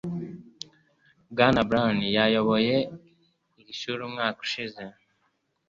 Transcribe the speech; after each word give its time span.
Bwana 1.31 1.59
Brown 1.69 1.99
yayoboye 2.17 2.77
iri 3.59 3.73
shuri 3.81 4.01
umwaka 4.09 4.37
ushize. 4.45 4.81